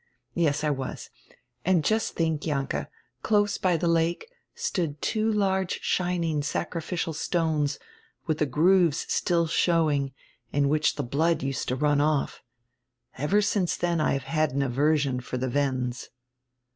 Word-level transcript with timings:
"Yes, 0.33 0.63
I 0.63 0.71
was. 0.71 1.11
And 1.63 1.83
just 1.83 2.15
think, 2.15 2.41
Jahnke, 2.41 2.87
close 3.21 3.59
by 3.59 3.77
the 3.77 3.87
lake 3.87 4.27
stood 4.55 4.99
two 4.99 5.31
large 5.31 5.79
shining 5.83 6.41
sacrificial 6.41 7.13
stones, 7.13 7.77
with 8.25 8.39
the 8.39 8.47
grooves 8.47 9.05
still 9.13 9.45
showing, 9.45 10.11
in 10.51 10.69
which 10.69 10.95
the 10.95 11.03
blood 11.03 11.43
used 11.43 11.67
to 11.67 11.75
run 11.75 12.01
off. 12.01 12.41
Lver 13.19 13.43
since 13.45 13.77
then 13.77 14.01
I 14.01 14.13
have 14.13 14.23
had 14.23 14.53
an 14.55 14.63
aversion 14.63 15.19
for 15.19 15.37
the 15.37 15.51
Wends." 15.51 16.09